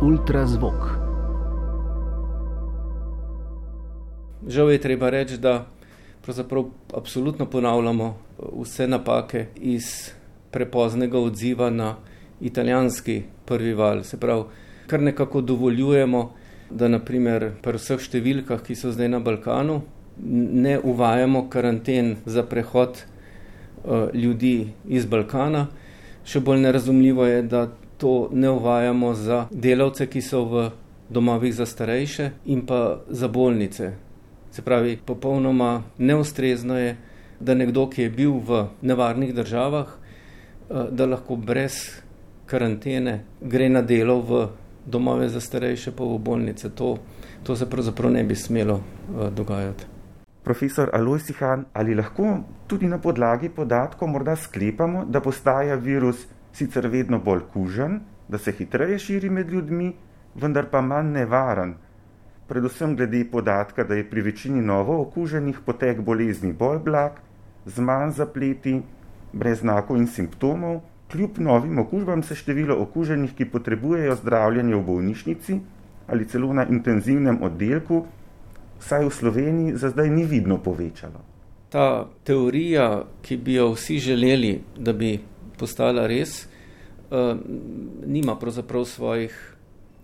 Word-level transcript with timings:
Ultrazvok. 0.00 0.98
Žal 4.48 4.70
je 4.70 4.80
treba 4.80 5.10
reči, 5.10 5.38
da 5.38 5.66
pravzaprav 6.22 6.64
absolutno 6.94 7.46
ponavljamo 7.46 8.18
vse 8.60 8.88
napake 8.88 9.46
iz 9.56 10.12
prepoznega 10.50 11.18
odziva 11.18 11.70
na 11.70 11.96
italijanski 12.40 13.22
prvi 13.44 13.74
val. 13.74 14.02
Se 14.04 14.20
pravi, 14.20 14.44
kar 14.86 15.02
nekako 15.02 15.40
dovoljujemo, 15.40 16.30
da 16.70 16.88
naprimer 16.88 17.50
pri 17.62 17.78
vseh 17.78 18.02
številkah, 18.02 18.62
ki 18.62 18.74
so 18.74 18.90
zdaj 18.94 19.10
na 19.12 19.20
Balkanu, 19.22 19.82
ne 20.18 20.78
uvajamo 20.80 21.46
karanten 21.50 22.16
za 22.26 22.42
prehod 22.42 22.98
uh, 22.98 24.08
ljudi 24.14 24.72
iz 24.88 25.06
Balkana. 25.06 25.66
Še 26.26 26.40
bolj 26.42 26.64
nerazumljivo 26.64 27.26
je, 27.26 27.42
da 27.42 27.66
to 28.00 28.28
ne 28.32 28.50
uvajamo 28.50 29.12
za 29.14 29.44
delavce, 29.50 30.08
ki 30.10 30.22
so 30.24 30.42
v 30.50 30.64
domovih 31.08 31.54
za 31.54 31.66
starejše 31.66 32.30
in 32.50 32.64
pa 32.66 32.98
za 33.08 33.28
bolnice. 33.28 33.92
Se 34.50 34.62
pravi, 34.62 34.96
popolnoma 34.98 35.84
neustrezno 35.98 36.78
je, 36.80 36.96
da 37.38 37.54
nekdo, 37.54 37.86
ki 37.92 38.08
je 38.08 38.10
bil 38.10 38.40
v 38.40 38.64
nevarnih 38.82 39.34
državah, 39.36 39.86
uh, 39.86 40.88
da 40.90 41.06
lahko 41.06 41.36
brez 41.36 42.02
karantene 42.46 43.24
gre 43.40 43.68
na 43.68 43.82
delo 43.82 44.20
v 44.20 44.48
domove 44.86 45.28
za 45.28 45.40
starejše, 45.40 45.90
pa 45.90 46.04
v 46.04 46.18
bolnice. 46.18 46.70
To, 46.70 46.96
to 47.42 47.56
se 47.56 47.66
pravzaprav 47.70 48.12
ne 48.12 48.24
bi 48.24 48.34
smelo 48.34 48.74
uh, 48.74 49.28
dogajati. 49.34 49.84
Profesor 50.46 50.90
Alojsihan, 50.94 51.64
ali 51.74 51.94
lahko 51.94 52.38
tudi 52.66 52.86
na 52.86 52.98
podlagi 52.98 53.48
podatkov 53.48 54.08
morda 54.08 54.36
sklepamo, 54.36 55.04
da 55.04 55.20
postaja 55.20 55.74
virus 55.74 56.26
sicer 56.54 56.86
vedno 56.86 57.18
bolj 57.18 57.42
kužen, 57.52 58.00
da 58.28 58.38
se 58.38 58.52
hitreje 58.52 58.98
širi 58.98 59.30
med 59.30 59.50
ljudmi, 59.50 59.90
vendar 60.34 60.70
pa 60.70 60.80
manj 60.80 61.10
nevaren? 61.18 61.74
Predvsem 62.46 62.94
glede 62.96 63.24
podatka, 63.30 63.84
da 63.84 63.94
je 63.94 64.06
pri 64.10 64.22
večini 64.22 64.62
novo 64.62 65.00
okuženih 65.02 65.58
potek 65.66 66.00
bolezni 66.00 66.52
bolj 66.52 66.78
blag, 66.78 67.18
z 67.66 67.82
manj 67.82 68.12
zapleti, 68.14 68.76
brez 69.32 69.60
znakov 69.60 69.98
in 69.98 70.06
simptomov, 70.06 70.80
Kljub 71.12 71.38
novim 71.38 71.78
okužbam 71.78 72.22
se 72.22 72.34
število 72.34 72.76
okuženih, 72.82 73.34
ki 73.34 73.50
potrebujejo 73.50 74.16
zdravljenje 74.16 74.74
v 74.74 74.82
bolnišnici 74.82 75.58
ali 76.06 76.28
celo 76.28 76.52
na 76.54 76.66
intenzivnem 76.70 77.42
oddelku, 77.42 78.04
vsaj 78.78 79.04
v 79.04 79.10
Sloveniji, 79.10 79.76
za 79.76 79.90
zdaj 79.90 80.10
ni 80.10 80.24
vidno 80.24 80.58
povečalo. 80.62 81.22
Ta 81.70 82.06
teorija, 82.24 83.04
ki 83.22 83.36
bi 83.36 83.56
jo 83.58 83.72
vsi 83.74 83.98
želeli, 83.98 84.60
da 84.78 84.92
bi 84.92 85.16
postala 85.58 86.06
res, 86.06 86.44
uh, 86.46 87.34
nima 88.06 88.36
pravzaprav 88.38 88.84
svojih, 88.84 89.34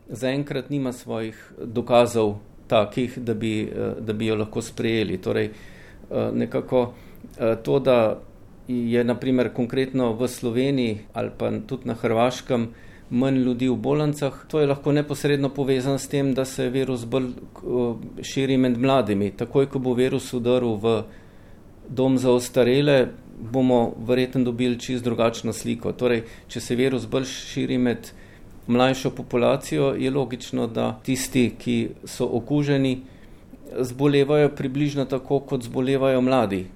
zaenkrat 0.08 0.70
nima 0.70 0.92
svojih 0.92 1.38
dokazov 1.64 2.34
takih, 2.66 3.18
da 3.18 3.34
bi, 3.34 3.70
uh, 3.70 3.94
da 4.02 4.12
bi 4.12 4.26
jo 4.26 4.36
lahko 4.36 4.62
sprejeli. 4.62 5.20
Torej, 5.22 5.50
uh, 5.50 6.34
nekako 6.34 6.82
uh, 6.82 7.54
to, 7.62 7.78
da 7.78 8.18
je 8.68 9.04
naprimer 9.04 9.52
konkretno 9.52 10.12
v 10.12 10.28
Sloveniji 10.28 10.98
ali 11.12 11.30
pa 11.38 11.50
tudi 11.66 11.88
na 11.88 11.94
Hrvaškem 11.94 12.68
manj 13.12 13.42
ljudi 13.44 13.68
v 13.68 13.76
bolnicah, 13.76 14.44
to 14.48 14.60
je 14.60 14.66
lahko 14.66 14.92
neposredno 14.92 15.48
povezano 15.52 15.98
s 15.98 16.08
tem, 16.08 16.32
da 16.34 16.44
se 16.44 16.70
virus 16.70 17.04
bolj 17.04 17.28
širi 18.22 18.56
med 18.56 18.78
mladimi. 18.80 19.30
Takoj, 19.36 19.68
ko 19.68 19.78
bo 19.78 19.92
virus 19.94 20.32
udaril 20.32 20.78
v 20.80 20.94
dom 21.88 22.16
za 22.18 22.32
ostarele, 22.32 23.12
bomo 23.52 23.92
verjetno 24.08 24.44
dobili 24.44 24.80
čist 24.80 25.04
drugačno 25.04 25.52
sliko. 25.52 25.92
Torej, 25.92 26.24
če 26.48 26.60
se 26.60 26.76
virus 26.78 27.06
bolj 27.06 27.28
širi 27.28 27.78
med 27.78 28.12
mlajšo 28.66 29.10
populacijo, 29.10 29.92
je 29.98 30.10
logično, 30.10 30.66
da 30.66 30.94
tisti, 31.04 31.50
ki 31.58 31.76
so 32.08 32.30
okuženi, 32.32 33.00
zbolevajo 33.76 34.54
približno 34.56 35.04
tako, 35.04 35.40
kot 35.40 35.68
zbolevajo 35.68 36.20
mladi. 36.20 36.66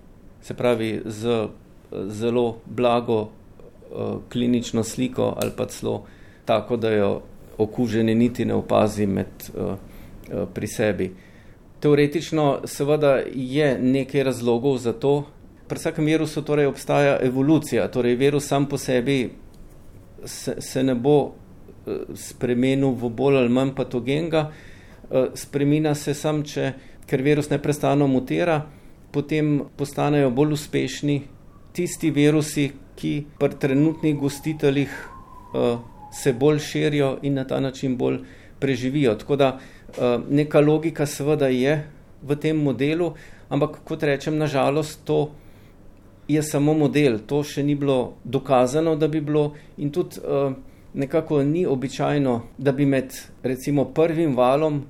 Se 0.42 0.54
pravi, 0.54 1.00
z 1.06 1.47
zelo 2.08 2.56
blago 2.66 3.20
uh, 3.20 3.28
klinično 4.32 4.84
sliko 4.84 5.34
ali 5.42 5.50
pa 5.56 5.66
celo 5.66 6.04
tako, 6.44 6.76
da 6.76 6.91
jo 6.91 7.20
okuženi 7.58 8.14
niti 8.14 8.44
ne 8.44 8.54
opazi 8.54 9.06
med, 9.06 9.26
uh, 9.54 9.64
uh, 9.64 10.48
pri 10.54 10.66
sebi. 10.66 11.14
Teoretično 11.80 12.60
seveda 12.64 13.19
je 13.34 13.78
nekaj 13.78 14.22
razlogov 14.22 14.78
za 14.78 14.92
to. 14.92 15.24
Pri 15.69 15.78
vsakem 15.78 16.04
virusu 16.04 16.42
torej 16.42 16.66
obstaja 16.66 17.19
evolucija, 17.22 17.88
torej 17.91 18.14
virus 18.16 18.47
sam 18.47 18.66
po 18.66 18.78
sebi 18.78 19.30
se, 20.24 20.54
se 20.60 20.82
ne 20.82 20.94
bo 20.94 21.34
spremenil 22.14 22.91
v 22.91 23.10
bolj 23.10 23.36
ali 23.36 23.48
manj 23.48 23.74
patogenga, 23.74 24.50
spremina 25.34 25.94
se 25.94 26.14
sam, 26.14 26.42
če, 26.42 26.72
ker 27.06 27.22
virus 27.22 27.50
neprestano 27.50 28.08
mutira, 28.10 28.60
potem 29.14 29.60
postanejo 29.76 30.30
bolj 30.34 30.56
uspešni 30.56 31.20
tisti 31.76 32.10
virusi, 32.10 32.70
ki 32.97 33.12
pri 33.38 33.59
trenutnih 33.60 34.16
gostiteljih 34.16 34.92
uh, 35.53 35.78
se 36.12 36.32
bolj 36.32 36.59
širijo 36.64 37.19
in 37.22 37.34
na 37.37 37.44
ta 37.44 37.60
način 37.60 37.97
bolj 37.97 38.22
preživijo. 38.60 39.14
Tako 39.14 39.37
da 39.37 39.48
uh, 39.59 40.22
neka 40.31 40.60
logika 40.60 41.06
seveda 41.06 41.48
je 41.53 41.75
v 42.22 42.36
tem 42.41 42.56
modelu, 42.56 43.12
ampak 43.48 43.82
kot 43.84 44.03
rečem, 44.03 44.38
nažalost 44.38 45.04
to 45.04 45.31
je 46.28 46.42
samo 46.42 46.75
model, 46.75 47.19
to 47.26 47.42
še 47.44 47.62
ni 47.62 47.75
bilo 47.75 48.16
dokazano, 48.25 48.97
da 48.97 49.09
bi 49.09 49.20
bilo 49.20 49.53
in 49.76 49.92
tudi 49.92 50.22
uh, 50.25 50.56
nekako 50.94 51.42
ni 51.44 51.66
običajno, 51.66 52.41
da 52.59 52.72
bi 52.72 52.86
med 52.86 53.12
recimo 53.42 53.84
prvim 53.84 54.36
valom, 54.36 54.82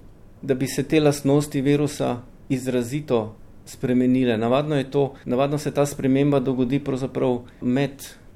da 0.43 0.55
bi 0.55 0.67
se 0.67 0.83
te 0.83 1.01
lastnosti 1.01 1.61
virusa 1.61 2.17
izrazito 2.49 3.35
spremenile. 3.67 4.39
Navadno, 4.39 4.83
to, 4.83 5.15
navadno 5.25 5.59
se 5.59 5.75
ta 5.75 5.87
sprememba 5.87 6.41
dogodi 6.41 6.81
med 7.61 7.91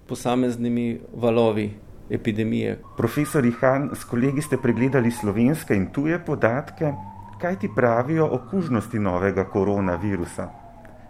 posameznimi 0.06 1.00
valovi 1.14 1.70
epidemije. 2.10 2.78
Profesor 2.96 3.46
Ihan, 3.46 3.90
s 3.94 4.04
kolegi 4.04 4.42
ste 4.42 4.56
pregledali 4.56 5.10
slovenske 5.10 5.74
in 5.74 5.86
tuje 5.92 6.18
podatke. 6.26 6.92
Kaj 7.40 7.58
ti 7.58 7.68
pravijo 7.76 8.26
o 8.26 8.34
okužnosti 8.34 8.98
novega 8.98 9.44
koronavirusa? 9.44 10.48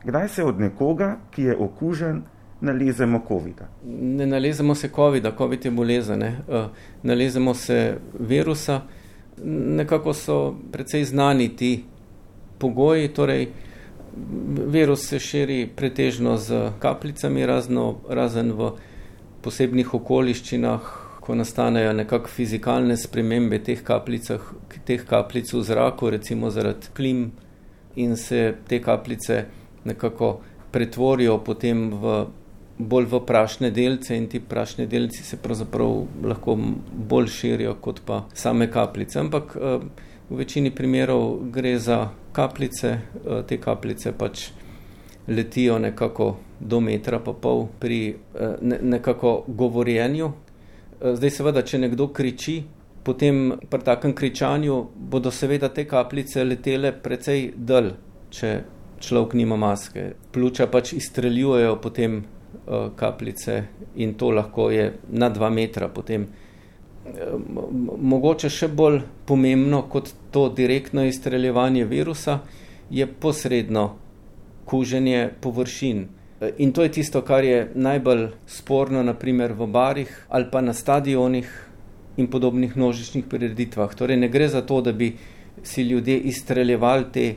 Kdaj 0.04 0.28
se 0.28 0.44
od 0.44 0.60
nekoga, 0.60 1.16
ki 1.30 1.42
je 1.42 1.56
okužen, 1.56 2.22
nalezemo 2.60 3.22
COVID-a? 3.28 3.66
Ne 3.90 4.26
nalezemo 4.26 4.74
se 4.74 4.88
COVID-a, 4.88 5.32
COVID 5.38 5.64
je 5.64 5.70
bolezen. 5.70 6.18
Ne? 6.18 6.36
Uh, 6.48 6.70
nalezemo 7.02 7.54
se 7.54 7.98
virusa. 8.18 8.80
Nekako 9.44 10.12
so 10.14 10.54
precej 10.72 11.04
znani 11.04 11.48
ti 11.56 11.84
pogoji, 12.58 13.08
torej 13.08 13.48
virus 14.66 15.06
se 15.08 15.18
širi 15.18 15.68
pretežno 15.76 16.36
z 16.36 16.70
kapljicami, 16.78 17.46
razno, 17.46 18.00
razen 18.08 18.52
v 18.52 18.72
posebnih 19.42 19.94
okoliščinah, 19.94 20.96
ko 21.20 21.34
nastanejo 21.34 21.92
nekakšne 21.92 22.34
fizikalne 22.34 22.96
spremembe 22.96 23.60
teh, 23.62 23.82
teh 24.84 25.04
kapljic 25.06 25.52
v 25.52 25.62
zraku, 25.62 26.10
recimo 26.10 26.50
zaradi 26.50 26.92
klim, 26.96 27.30
in 27.96 28.16
se 28.16 28.54
te 28.68 28.80
kapljice 28.82 29.44
nekako 29.84 30.40
pretvorijo 30.72 31.38
potem 31.44 31.90
v 31.90 32.26
bolj 32.80 33.06
v 33.10 33.20
prašne 33.26 33.70
delce, 33.70 34.16
in 34.16 34.26
ti 34.28 34.40
prašni 34.40 34.86
delci 34.86 35.24
se 35.24 35.36
pravzaprav 35.36 36.06
lahko 36.24 36.56
bolj 37.10 37.28
širijo 37.28 37.74
kot 37.80 38.00
pa 38.06 38.24
same 38.34 38.70
kapljice. 38.70 39.18
Ampak 39.20 39.56
eh, 39.56 39.84
v 40.30 40.36
večini 40.36 40.70
primerov 40.70 41.38
gre 41.50 41.78
za 41.78 42.08
kapljice, 42.32 42.88
eh, 42.88 43.42
te 43.46 43.60
kapljice 43.60 44.12
pač 44.12 44.48
letijo 45.28 45.78
nekako 45.78 46.36
do 46.60 46.80
metra 46.80 47.18
pa 47.18 47.32
pol 47.32 47.66
pri 47.78 48.08
eh, 48.08 48.56
nekako 48.82 49.44
govorjenju. 49.46 50.32
Eh, 51.00 51.14
zdaj 51.14 51.30
seveda, 51.30 51.62
če 51.62 51.78
nekdo 51.78 52.08
kriči, 52.08 52.62
potem 53.02 53.52
pri 53.70 53.82
takem 53.82 54.14
kričanju 54.14 54.86
bodo 54.94 55.30
seveda 55.30 55.68
te 55.68 55.84
kapljice 55.84 56.44
letele 56.44 56.92
precej 56.92 57.52
dl, 57.56 57.90
če 58.30 58.60
človek 59.00 59.34
nima 59.34 59.56
maske. 59.56 60.12
Pljuča 60.32 60.66
pač 60.66 60.92
izstreljujejo 60.92 61.80
potem 61.82 62.22
kapljice 62.96 63.62
in 63.96 64.14
to 64.14 64.30
lahko 64.30 64.70
je 64.70 64.92
na 65.08 65.28
dva 65.28 65.50
metra 65.50 65.88
potem 65.88 66.26
mogoče 67.98 68.50
še 68.50 68.68
bolj 68.68 69.00
pomembno 69.26 69.82
kot 69.88 70.12
to 70.30 70.48
direktno 70.48 71.04
izstreljevanje 71.04 71.84
virusa, 71.84 72.38
je 72.90 73.06
posredno 73.06 73.90
kuženje 74.64 75.30
površin. 75.40 76.06
In 76.58 76.72
to 76.72 76.82
je 76.82 76.92
tisto, 76.92 77.22
kar 77.22 77.44
je 77.44 77.70
najbolj 77.74 78.28
sporno, 78.46 79.02
naprimer 79.02 79.52
v 79.52 79.66
barih 79.66 80.26
ali 80.28 80.46
pa 80.52 80.60
na 80.60 80.72
stadionih 80.72 81.50
in 82.16 82.30
podobnih 82.30 82.76
množičnih 82.76 83.24
prireditvah. 83.28 83.94
Torej, 83.94 84.16
ne 84.16 84.28
gre 84.28 84.48
za 84.48 84.62
to, 84.62 84.80
da 84.80 84.92
bi 84.92 85.16
si 85.62 85.82
ljudje 85.82 86.18
izstreljevali 86.18 87.04
te 87.12 87.34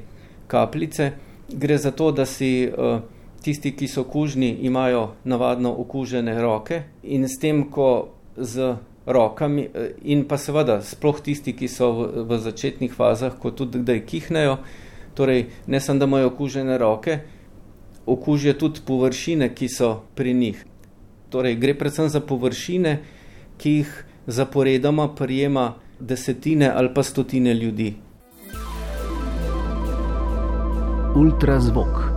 kapljice, 0.48 1.12
gre 1.50 1.78
za 1.78 1.92
to, 1.92 2.12
da 2.12 2.25
si 2.25 2.70
uh, 2.70 3.02
tisti, 3.44 3.75
ki 3.75 3.88
so 3.88 4.02
okužni, 4.02 4.50
imajo 4.62 5.12
navadno 5.24 5.75
okužene 5.78 6.42
roke 6.42 6.84
in 7.04 7.28
s 7.28 7.40
tem, 7.40 7.66
ko 7.72 8.10
z 8.38 8.75
rokami, 9.05 9.67
uh, 9.67 9.91
in 10.03 10.25
pa 10.27 10.38
seveda 10.38 10.81
sploh 10.81 11.21
tisti, 11.21 11.53
ki 11.53 11.67
so 11.67 11.91
v, 11.91 12.25
v 12.29 12.39
začetnih 12.39 12.94
fazah, 12.94 13.35
ko 13.39 13.51
tudi 13.51 13.83
kdaj 13.83 14.05
kihnejo, 14.05 14.57
torej 15.15 15.47
ne 15.67 15.79
samo, 15.79 16.00
da 16.00 16.05
imajo 16.05 16.31
okužene 16.33 16.77
roke, 16.77 17.19
okužijo 18.05 18.53
tudi 18.53 18.85
površine, 18.85 19.50
ki 19.55 19.69
so 19.69 20.03
pri 20.15 20.33
njih. 20.33 20.65
Torej, 21.29 21.55
gre 21.55 21.73
predvsem 21.73 22.09
za 22.09 22.21
površine, 22.21 23.00
ki 23.57 23.69
jih 23.79 23.94
zaporedoma 24.27 25.15
prijema 25.15 25.73
desetine 26.00 26.71
ali 26.75 26.94
pa 26.94 27.03
stotine 27.03 27.53
ljudi. 27.53 27.94
Ultrazvok. 31.15 32.12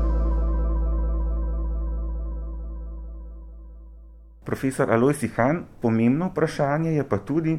Profesor 4.47 4.91
Alojsi 4.91 5.29
Han, 5.37 5.65
pomembno 5.83 6.29
vprašanje 6.31 6.93
je 6.95 7.05
pa 7.09 7.19
tudi, 7.19 7.59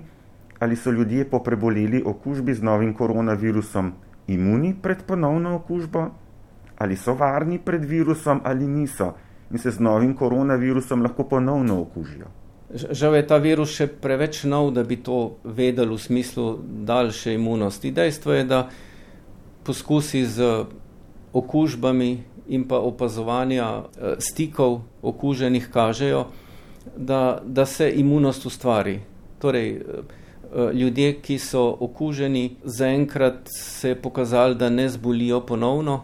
ali 0.59 0.75
so 0.75 0.91
ljudje 0.91 1.25
po 1.29 1.43
preboleli 1.43 2.03
okužbi 2.05 2.53
z 2.53 2.63
novim 2.63 2.93
koronavirusom 2.93 3.91
imuni 4.27 4.75
pred 4.81 5.03
ponovno 5.07 5.55
okužbo, 5.55 6.07
ali 6.77 6.95
so 6.95 7.13
varni 7.13 7.59
pred 7.59 7.85
virusom 7.85 8.41
ali 8.43 8.67
niso 8.67 9.13
in 9.51 9.57
se 9.57 9.71
z 9.71 9.79
novim 9.79 10.15
koronavirusom 10.15 11.01
lahko 11.01 11.23
ponovno 11.23 11.81
okužijo. 11.81 12.27
Žal 12.91 13.15
je 13.15 13.27
ta 13.27 13.37
virus 13.37 13.71
še 13.71 13.87
preveč 13.87 14.43
nov, 14.43 14.73
da 14.75 14.83
bi 14.83 14.97
to 14.99 15.37
vedeli 15.43 15.95
v 15.95 16.01
smislu 16.03 16.59
daljše 16.83 17.33
imunosti. 17.33 17.91
Dejstvo 17.91 18.33
je, 18.33 18.43
da 18.43 18.67
poskusi 19.63 20.25
z 20.25 20.65
okužbami 21.33 22.23
in 22.47 22.67
pa 22.67 22.79
opazovanja 22.79 23.67
eh, 23.67 24.19
stikov 24.19 24.81
okuženih 25.01 25.69
kažejo, 25.71 26.25
da, 26.95 27.41
da 27.45 27.65
se 27.65 27.91
imunost 27.95 28.45
ustvari. 28.45 28.99
Torej, 29.39 29.69
eh, 29.69 29.81
eh, 29.81 30.73
ljudje, 30.73 31.13
ki 31.21 31.39
so 31.39 31.77
okuženi, 31.79 32.55
zaenkrat 32.63 33.49
se 33.49 33.89
je 33.89 34.01
pokazali, 34.01 34.55
da 34.55 34.69
ne 34.69 34.89
zbolijo 34.89 35.41
ponovno, 35.45 36.01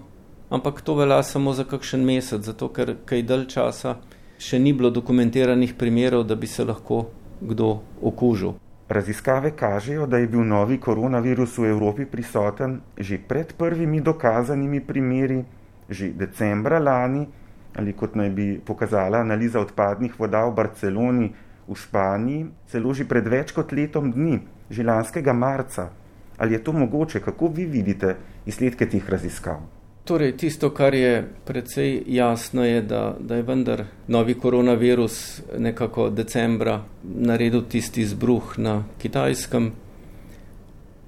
ampak 0.50 0.82
to 0.82 0.96
velja 0.96 1.24
samo 1.24 1.54
za 1.54 1.64
kakšen 1.64 2.04
mesec, 2.04 2.42
zato 2.42 2.70
ker 2.70 2.96
kaj 3.06 3.24
dalj 3.24 3.48
časa 3.48 3.96
še 4.38 4.60
ni 4.60 4.74
bilo 4.74 4.90
dokumentiranih 4.90 5.74
primerov, 5.80 6.24
da 6.28 6.36
bi 6.36 6.48
se 6.48 6.66
lahko 6.66 7.06
kdo 7.42 7.80
okužil. 8.02 8.54
Raziskave 8.90 9.52
kažejo, 9.56 10.06
da 10.08 10.18
je 10.18 10.28
bil 10.28 10.44
novi 10.44 10.78
koronavirus 10.78 11.58
v 11.58 11.70
Evropi 11.72 12.06
prisoten 12.06 12.82
že 12.98 13.18
pred 13.18 13.54
prvimi 13.58 14.02
dokazanimi 14.02 14.82
primeri, 14.82 15.44
že 15.90 16.12
decembra 16.14 16.80
lani, 16.80 17.26
ali 17.76 17.94
kot 17.94 18.16
naj 18.16 18.30
bi 18.30 18.48
pokazala 18.66 19.24
analiza 19.24 19.60
odpadnih 19.60 20.20
voda 20.20 20.46
v 20.46 20.56
Barceloni, 20.56 21.30
v 21.68 21.76
Španiji, 21.76 22.48
celo 22.68 22.94
že 22.94 23.08
pred 23.08 23.28
več 23.28 23.54
kot 23.56 23.72
letom 23.72 24.12
dni, 24.12 24.40
že 24.70 24.84
lanskega 24.84 25.34
marca. 25.34 25.90
Ali 26.38 26.54
je 26.54 26.64
to 26.64 26.74
mogoče, 26.74 27.20
kako 27.20 27.48
vi 27.48 27.66
vidite 27.66 28.16
izsledke 28.46 28.90
teh 28.90 29.10
raziskav? 29.10 29.62
Torej, 30.04 30.34
tisto, 30.36 30.70
kar 30.76 30.94
je 30.94 31.24
precej 31.46 32.04
jasno, 32.08 32.66
je, 32.66 32.82
da, 32.82 33.16
da 33.20 33.36
je 33.36 33.46
vendar 33.48 33.86
novi 34.08 34.34
koronavirus 34.36 35.42
nekako 35.58 36.10
decembra 36.10 36.82
naredil 37.04 37.64
tisti 37.72 38.02
izbruh 38.02 38.58
na 38.58 38.84
kitajskem. 39.00 39.72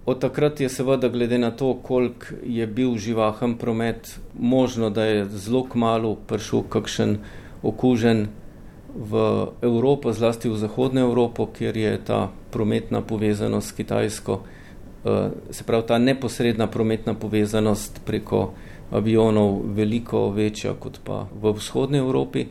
Od 0.06 0.19
takrat 0.22 0.62
je 0.62 0.69
seveda, 0.69 1.10
glede 1.10 1.38
na 1.38 1.52
to, 1.52 1.74
koliko 1.74 2.38
je 2.46 2.68
bil 2.68 2.98
živahen 2.98 3.57
promet, 3.57 4.19
možno, 4.40 4.90
da 4.90 5.04
je 5.04 5.25
zelo 5.25 5.63
kmalo 5.66 6.16
prišel 6.16 6.62
kakšen 6.69 7.18
okužen 7.63 8.28
v 8.96 9.48
Evropo, 9.62 10.13
zlasti 10.13 10.50
v 10.50 10.57
Zahodno 10.62 11.02
Evropo, 11.02 11.48
kjer 11.50 11.78
je 11.78 11.98
ta 12.06 12.30
prometna 12.52 13.02
povezanost 13.02 13.68
s 13.68 13.72
Kitajsko, 13.72 14.40
eh, 14.40 15.30
se 15.50 15.63
pravi 15.63 15.84
ta 15.88 15.98
neposredna 15.98 16.68
prometna 16.68 17.13
povezanost 17.13 18.01
preko 18.06 18.54
avionov 18.92 19.62
veliko 19.75 20.30
večja 20.30 20.75
kot 20.80 21.00
pa 21.04 21.25
v 21.42 21.54
vzhodni 21.58 21.98
Evropi. 21.98 22.46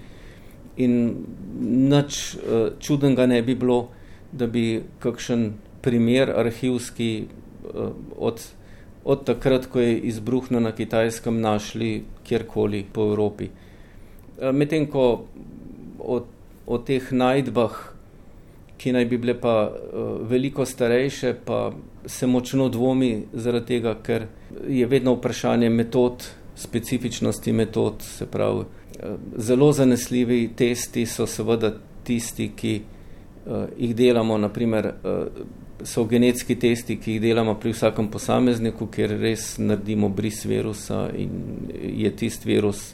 In 0.77 1.15
nič 1.63 2.35
uh, 2.35 2.75
čudenega 2.83 3.27
ne 3.27 3.43
bi 3.43 3.55
bilo, 3.55 3.89
da 4.33 4.47
bi 4.47 4.83
kakšen 4.99 5.53
primer 5.83 6.33
arhivski 6.35 7.27
od, 8.17 8.43
od 9.05 9.25
takrat, 9.25 9.67
ko 9.67 9.81
je 9.81 9.99
izbruhnil 9.99 10.61
na 10.61 10.73
kitajskem, 10.73 11.41
našli 11.41 12.05
kjerkoli 12.25 12.85
po 12.93 13.09
Evropi. 13.11 13.49
Uh, 13.49 14.53
Medtem 14.53 14.87
ko 14.87 15.25
o, 15.99 16.21
o 16.67 16.79
teh 16.79 17.13
najdbah, 17.13 17.95
ki 18.79 18.93
naj 18.93 19.05
bi 19.09 19.19
bile 19.19 19.35
pa 19.41 19.57
uh, 19.71 20.17
veliko 20.29 20.65
starejše, 20.67 21.35
pa 21.45 21.73
se 22.07 22.27
močno 22.27 22.69
dvomi 22.69 23.23
zaradi 23.33 23.67
tega, 23.67 23.95
ker 24.03 24.27
je 24.69 24.87
vedno 24.87 25.15
vprašanje 25.15 25.71
metod, 25.71 26.27
specifičnosti 26.57 27.53
metod. 27.53 28.03
Se 28.03 28.27
pravi, 28.27 28.61
eh, 29.01 29.17
zelo 29.37 29.73
zanesljivi 29.73 30.51
testi 30.57 31.07
so 31.07 31.27
seveda 31.27 31.73
tisti, 32.05 32.51
ki 32.57 32.75
uh, 33.47 33.65
jih 33.79 33.97
delamo, 33.97 34.39
naprimer, 34.39 34.87
uh, 34.87 35.47
so 35.83 36.05
genetski 36.05 36.57
testi, 36.57 36.97
ki 37.01 37.17
jih 37.17 37.23
delamo 37.23 37.55
pri 37.61 37.73
vsakem 37.75 38.09
posamezniku, 38.11 38.87
ker 38.93 39.17
res 39.21 39.57
naredimo 39.59 40.09
bris 40.09 40.45
virusa 40.47 41.09
in 41.17 41.69
je 41.75 42.11
tisti 42.17 42.49
virus 42.49 42.93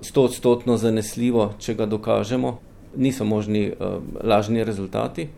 stotstotno 0.00 0.76
zanesljivo, 0.76 1.52
če 1.58 1.74
ga 1.74 1.86
dokažemo. 1.86 2.56
Niso 2.96 3.24
možni 3.24 3.68
uh, 3.68 3.98
lažni 4.24 4.64
rezultati. 4.64 5.28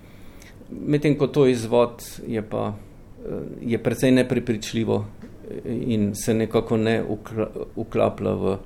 Medtem 0.70 1.16
ko 1.18 1.26
to 1.26 1.46
izvod 1.46 2.04
je 2.26 2.42
pa 2.42 2.68
uh, 2.68 3.42
je 3.60 3.82
precej 3.82 4.12
neprepričljivo 4.12 5.04
in 5.64 6.14
se 6.14 6.34
nekako 6.34 6.76
ne 6.76 7.02
uklaplja 7.76 8.32
v 8.32 8.52
uh, 8.52 8.58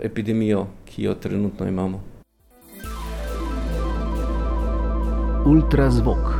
epidemijo, 0.00 0.66
ki 0.84 1.08
jo 1.08 1.14
trenutno 1.14 1.66
imamo. 1.68 2.02
Ultrazvok. 5.46 6.33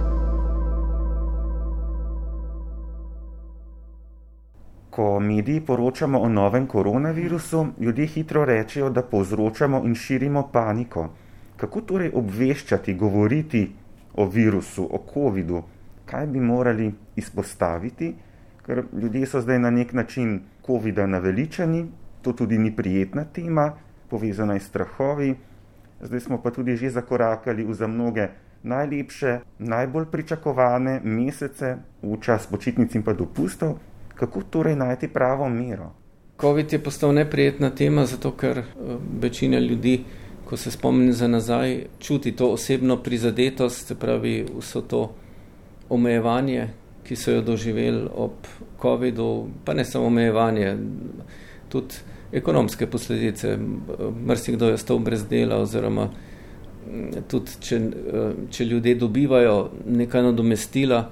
Ko 4.94 5.20
mediji 5.20 5.60
poročamo 5.60 6.18
o 6.20 6.28
novem 6.28 6.66
koronavirusu, 6.66 7.66
ljudje 7.80 8.06
hitro 8.06 8.44
rečejo, 8.44 8.90
da 8.90 9.02
povzročamo 9.02 9.80
in 9.84 9.94
širimo 9.94 10.42
paniko. 10.52 11.08
Kako 11.56 11.80
torej 11.80 12.12
obveščati, 12.14 12.94
govoriti 12.94 13.62
o 14.14 14.26
virusu, 14.26 14.84
o 14.86 15.00
COVID-u, 15.14 15.62
kaj 16.06 16.26
bi 16.26 16.40
morali 16.40 16.92
izpostaviti, 17.16 18.12
ker 18.66 18.84
ljudje 18.92 19.26
so 19.26 19.40
zdaj 19.40 19.58
na 19.58 19.70
nek 19.70 19.92
način 19.92 20.38
COVID-a 20.66 21.06
naveličani, 21.06 21.86
to 22.22 22.32
tudi 22.32 22.58
ni 22.58 22.70
prijetna 22.76 23.24
tema, 23.24 23.72
povezana 24.10 24.54
je 24.54 24.60
s 24.60 24.68
strahovi. 24.70 25.34
Zdaj 26.00 26.20
smo 26.20 26.38
pa 26.42 26.50
tudi 26.50 26.76
že 26.76 26.90
zakorakali 26.90 27.64
v 27.64 27.74
za 27.74 27.86
mnoge 27.86 28.28
najlepše, 28.62 29.40
najbolj 29.58 30.06
pričakovane 30.06 31.00
mesece, 31.04 31.76
v 32.02 32.20
čas 32.20 32.46
počitnic 32.46 32.94
in 32.94 33.02
pa 33.02 33.12
dopustov. 33.12 33.78
Kako 34.14 34.42
torej 34.50 34.76
najti 34.76 35.08
pravo 35.08 35.48
mero? 35.48 35.92
COVID 36.40 36.72
je 36.72 36.78
postal 36.78 37.14
neprijetna 37.14 37.70
tema, 37.70 38.06
zato 38.06 38.30
ker 38.30 38.58
eh, 38.58 38.64
večina 39.20 39.58
ljudi, 39.58 40.04
ko 40.44 40.56
se 40.56 40.70
spomni 40.70 41.12
za 41.12 41.28
nazaj, 41.28 41.84
čuti 41.98 42.32
to 42.32 42.50
osebno 42.50 42.96
prizadetost, 43.02 43.86
se 43.86 43.94
pravi 43.94 44.46
vso 44.58 44.80
to 44.80 45.12
omejevanje, 45.88 46.68
ki 47.04 47.16
so 47.16 47.30
jo 47.30 47.42
doživeli 47.42 48.08
ob 48.14 48.32
COVID-u, 48.82 49.48
pa 49.64 49.74
ne 49.74 49.84
samo 49.84 50.06
omejevanje, 50.06 50.76
tudi 51.68 51.94
ekonomske 52.32 52.86
posledice. 52.86 53.58
Mrzikdo 54.26 54.68
je 54.68 54.78
stal 54.78 54.98
brez 54.98 55.26
dela, 55.28 55.60
oziroma 55.62 56.08
tudi 57.28 57.58
če, 57.60 57.80
če 58.50 58.64
ljudje 58.64 58.94
dobivajo 58.94 59.70
nekaj 59.86 60.22
nadomestila, 60.22 61.04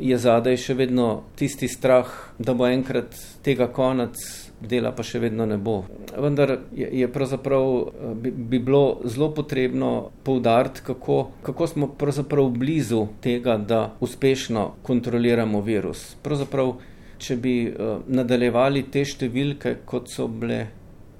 je 0.00 0.16
zadaj 0.18 0.56
še 0.56 0.74
vedno 0.74 1.08
tisti 1.36 1.68
strah, 1.68 2.08
da 2.38 2.54
bo 2.56 2.66
enkrat 2.66 3.16
tega 3.44 3.66
konec 3.68 4.16
dela 4.60 4.90
pa 4.92 5.04
še 5.06 5.20
vedno 5.22 5.46
ne 5.46 5.58
bo. 5.58 5.82
Vendar 6.18 6.56
je, 6.74 6.88
je 7.00 7.08
pravzaprav, 7.12 7.66
eh, 7.86 8.14
bi, 8.14 8.30
bi 8.30 8.58
bilo 8.58 9.00
zelo 9.04 9.30
potrebno 9.34 10.10
poudariti, 10.24 10.82
kako, 10.86 11.18
kako 11.42 11.66
smo 11.66 11.88
pravzaprav 11.98 12.50
blizu 12.50 13.06
tega, 13.20 13.56
da 13.58 13.94
uspešno 14.00 14.72
kontroliramo 14.82 15.60
virus. 15.60 16.16
Pravzaprav, 16.22 16.74
če 17.18 17.36
bi 17.36 17.54
uh, 17.66 17.98
nadaljevali 18.06 18.84
te 18.94 19.02
številke, 19.02 19.80
kot 19.90 20.06
so 20.12 20.28
bile 20.30 20.68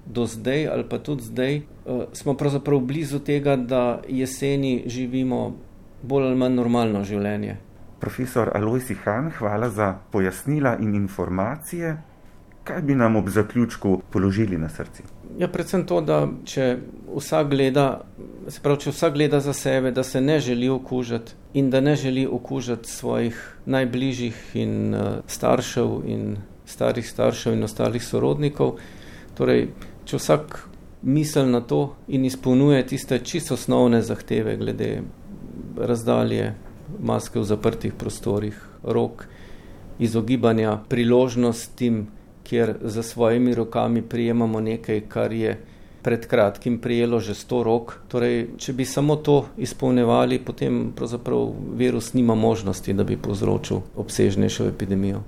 do 0.06 0.28
zdaj 0.30 0.68
ali 0.70 0.84
pa 0.86 1.00
tudi 1.02 1.26
zdaj, 1.26 1.56
uh, 1.58 2.04
smo 2.14 2.36
pravzaprav 2.38 2.84
blizu 2.86 3.18
tega, 3.26 3.56
da 3.58 4.00
jeseni 4.06 4.84
živimo 4.86 5.40
bolj 6.02 6.28
ali 6.28 6.38
manj 6.38 6.54
normalno 6.54 7.02
življenje. 7.02 7.56
Profesor 8.00 8.50
Alojsi 8.54 8.94
Han, 9.04 9.30
hvala 9.38 9.70
za 9.70 9.94
pojasnila 10.10 10.76
in 10.76 10.94
informacije. 10.94 11.96
Kaj 12.64 12.82
bi 12.82 12.94
nam 12.94 13.16
ob 13.16 13.28
zaključku 13.28 14.02
položili 14.10 14.58
na 14.58 14.68
srce? 14.68 15.02
Ja, 15.38 15.48
predvsem 15.48 15.86
to, 15.86 16.00
da 16.00 16.28
če 16.44 16.76
vsak 17.16 17.48
gleda, 17.50 17.86
se 18.48 18.60
pravi, 18.62 18.80
če 18.84 18.92
vsak 18.92 19.14
gleda 19.14 19.40
za 19.40 19.52
sebe, 19.52 19.90
da 19.90 20.02
se 20.02 20.20
ne 20.20 20.40
želi 20.40 20.68
okužiti 20.68 21.32
in 21.54 21.70
da 21.70 21.80
ne 21.80 21.96
želi 21.96 22.26
okužiti 22.26 22.90
svojih 22.90 23.38
najbližjih 23.66 24.42
in 24.54 24.94
uh, 24.94 25.00
staršev 25.26 26.02
in 26.06 26.36
starih 26.66 27.08
staršev 27.10 27.56
in 27.56 27.64
ostalih 27.64 28.04
sorodnikov. 28.04 28.76
Torej, 29.38 29.68
če 30.04 30.20
vsak 30.20 30.58
misli 31.02 31.46
na 31.46 31.60
to 31.60 31.96
in 32.08 32.24
izpolnjuje 32.24 32.86
tiste 32.86 33.18
čisto 33.18 33.54
osnovne 33.54 34.02
zahteve 34.02 34.56
glede 34.56 35.02
razdalje, 35.76 36.54
maske 37.00 37.40
v 37.40 37.44
zaprtih 37.44 37.92
prostorih, 37.92 38.56
rok, 38.82 39.26
izogibanja 39.98 40.78
priložnostim, 40.88 42.06
kjer 42.48 42.74
za 42.82 43.02
svojimi 43.02 43.54
rokami 43.54 44.02
prijemamo 44.02 44.60
nekaj, 44.60 45.00
kar 45.08 45.32
je 45.32 45.58
pred 46.02 46.26
kratkim 46.26 46.78
prijelo 46.78 47.20
že 47.20 47.34
sto 47.34 47.62
rok. 47.62 47.98
Torej, 48.08 48.46
če 48.58 48.72
bi 48.72 48.84
samo 48.84 49.16
to 49.16 49.46
izpolnjevali, 49.56 50.38
potem 50.38 50.92
pravzaprav 50.96 51.52
virus 51.76 52.14
nima 52.14 52.34
možnosti, 52.34 52.92
da 52.92 53.04
bi 53.04 53.16
povzročil 53.16 53.82
obsežnejšo 53.96 54.68
epidemijo. 54.68 55.22